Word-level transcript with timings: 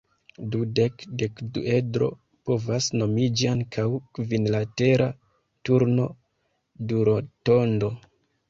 Dudek-dekduedro 0.53 2.07
povas 2.49 2.87
nomiĝi 3.01 3.49
ankaŭ 3.51 3.83
kvinlatera 4.19 5.11
turno-durotondo. 5.71 7.93